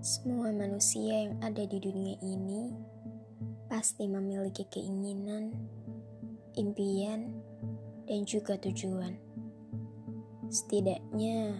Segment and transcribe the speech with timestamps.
[0.00, 2.72] Semua manusia yang ada di dunia ini
[3.68, 5.52] pasti memiliki keinginan,
[6.56, 7.36] impian,
[8.08, 9.12] dan juga tujuan.
[10.48, 11.52] Setidaknya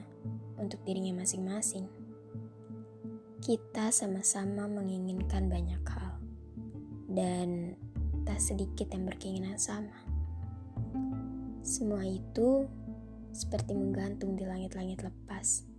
[0.57, 1.85] untuk dirinya masing-masing.
[3.45, 6.17] Kita sama-sama menginginkan banyak hal,
[7.13, 7.77] dan
[8.25, 10.01] tak sedikit yang berkeinginan sama.
[11.61, 12.65] Semua itu
[13.37, 15.70] seperti menggantung di langit-langit lepas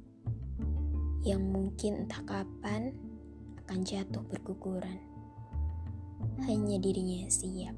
[1.21, 2.97] yang mungkin entah kapan
[3.61, 4.97] akan jatuh berguguran.
[6.41, 7.75] Hanya dirinya yang siap.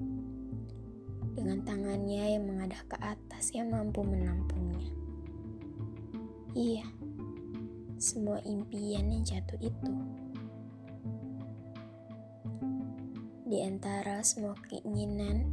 [1.34, 4.88] Dengan tangannya yang mengadah ke atas yang mampu menampungnya.
[6.54, 6.86] Iya,
[7.98, 9.92] semua impian yang jatuh itu.
[13.50, 15.52] Di antara semua keinginan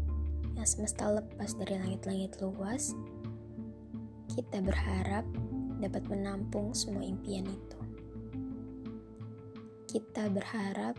[0.54, 2.94] yang semesta lepas dari langit-langit luas,
[4.30, 5.27] kita berharap
[5.80, 7.80] dapat menampung semua impian itu.
[9.91, 10.94] Kita berharap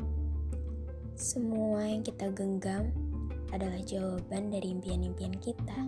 [1.15, 2.91] semua yang kita genggam
[3.55, 5.79] adalah jawaban dari impian-impian kita.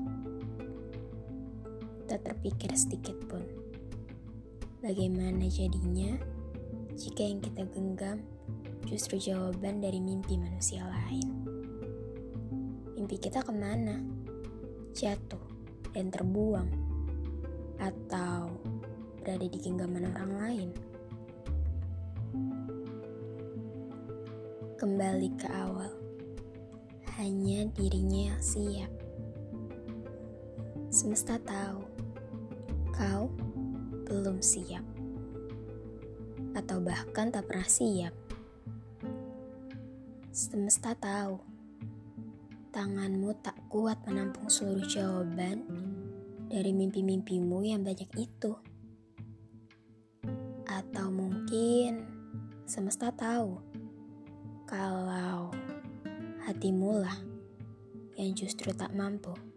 [2.08, 3.44] Tak terpikir sedikit pun.
[4.80, 6.16] Bagaimana jadinya
[6.96, 8.24] jika yang kita genggam
[8.88, 11.28] justru jawaban dari mimpi manusia lain?
[12.96, 14.00] Mimpi kita ke mana?
[14.96, 15.44] Jatuh
[15.92, 16.72] dan terbuang?
[17.84, 18.48] Atau
[19.20, 20.93] berada di genggaman orang lain.
[24.74, 25.94] Kembali ke awal,
[27.16, 28.90] hanya dirinya yang siap.
[30.90, 31.86] Semesta tahu
[32.90, 33.30] kau
[34.10, 34.82] belum siap,
[36.58, 38.18] atau bahkan tak pernah siap.
[40.34, 41.38] Semesta tahu
[42.74, 45.62] tanganmu tak kuat menampung seluruh jawaban
[46.50, 48.58] dari mimpi-mimpimu yang banyak itu.
[50.66, 52.10] Atau mungkin
[52.66, 53.73] semesta tahu
[54.74, 55.54] kalau
[56.50, 57.14] hatimu lah
[58.18, 59.53] yang justru tak mampu.